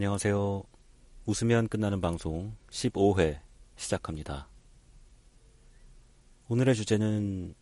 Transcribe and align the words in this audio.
안녕하세요. 0.00 0.62
웃으면 1.26 1.68
끝나는 1.68 2.00
방송 2.00 2.56
15회 2.70 3.38
시작합니다. 3.76 4.48
오늘의 6.48 6.74
주제는 6.74 7.54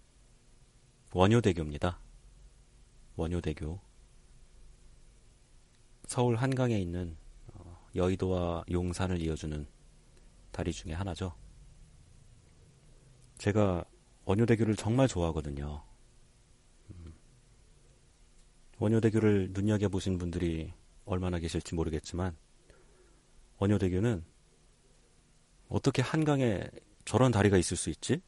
원효대교입니다. 1.13 1.99
원효대교. 3.17 3.81
서울 6.07 6.37
한강에 6.37 6.79
있는 6.79 7.17
어, 7.55 7.85
여의도와 7.97 8.63
용산을 8.71 9.21
이어주는 9.21 9.67
다리 10.53 10.73
중에 10.73 10.93
하나죠. 10.93 11.35
제가 13.39 13.85
원효대교를 14.27 14.77
정말 14.77 15.09
좋아하거든요. 15.09 15.83
음, 16.91 17.15
원효대교를 18.79 19.49
눈여겨보신 19.55 20.19
분들이 20.19 20.73
얼마나 21.09 21.39
계실지 21.39 21.75
모르겠지만 21.75 22.37
원효대교는 23.59 24.25
어떻게 25.69 26.03
한강에 26.03 26.65
저런 27.05 27.33
다리가 27.33 27.57
있을 27.57 27.77
수 27.77 27.91
있지? 27.91 28.21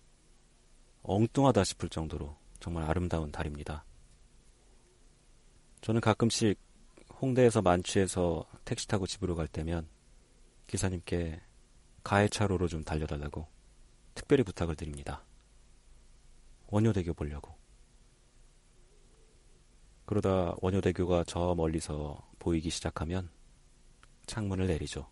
엉뚱하다 1.03 1.65
싶을 1.65 1.89
정도로 1.89 2.37
정말 2.59 2.85
아름다운 2.85 3.31
다리입니다. 3.31 3.85
저는 5.83 6.01
가끔씩 6.01 6.59
홍대에서 7.21 7.63
만취해서 7.63 8.47
택시 8.65 8.89
타고 8.89 9.07
집으로 9.07 9.35
갈 9.35 9.47
때면 9.47 9.89
기사님께 10.67 11.41
가해차로로 12.03 12.69
좀 12.69 12.83
달려달라고 12.83 13.47
특별히 14.15 14.43
부탁을 14.43 14.77
드립니다. 14.77 15.25
원효대교 16.69 17.15
보려고. 17.15 17.55
그러다 20.07 20.55
원효대교가 20.61 21.25
저 21.27 21.55
멀리서 21.55 22.30
보이기 22.41 22.71
시작하면 22.71 23.31
창문을 24.27 24.67
내리죠. 24.67 25.09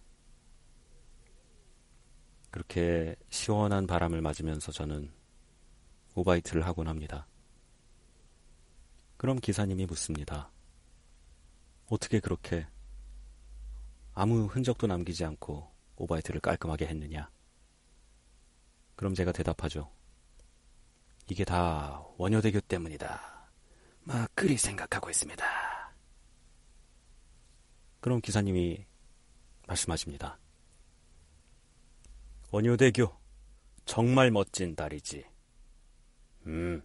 그렇게 2.50 3.14
시원한 3.28 3.86
바람을 3.86 4.20
맞으면서 4.20 4.72
저는 4.72 5.12
오바이트를 6.14 6.66
하곤 6.66 6.88
합니다. 6.88 7.28
그럼 9.16 9.38
기사님이 9.38 9.86
묻습니다. 9.86 10.50
어떻게 11.88 12.18
그렇게 12.18 12.66
아무 14.14 14.46
흔적도 14.46 14.86
남기지 14.86 15.24
않고 15.24 15.70
오바이트를 15.96 16.40
깔끔하게 16.40 16.86
했느냐? 16.86 17.30
그럼 18.96 19.14
제가 19.14 19.32
대답하죠. 19.32 19.92
이게 21.30 21.44
다 21.44 22.02
원효대교 22.16 22.60
때문이다. 22.62 23.50
막 24.02 24.30
그리 24.34 24.56
생각하고 24.56 25.10
있습니다. 25.10 25.44
그럼 28.00 28.20
기사님이 28.20 28.86
말씀하십니다. 29.66 30.38
원효대교 32.50 33.14
정말 33.84 34.30
멋진 34.30 34.74
다리지. 34.74 35.24
음, 36.46 36.82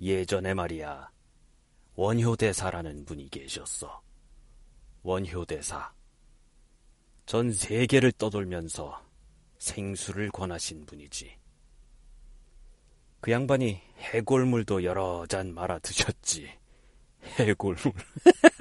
예전에 0.00 0.54
말이야. 0.54 1.10
원효대사라는 1.94 3.04
분이 3.04 3.28
계셨어. 3.30 4.00
원효대사. 5.02 5.92
전 7.26 7.52
세계를 7.52 8.12
떠돌면서 8.12 9.04
생수를 9.58 10.30
권하신 10.30 10.86
분이지. 10.86 11.38
그 13.20 13.30
양반이 13.30 13.80
해골물도 13.98 14.84
여러 14.84 15.26
잔 15.28 15.52
말아 15.52 15.78
드셨지. 15.80 16.50
해골물. 17.38 17.92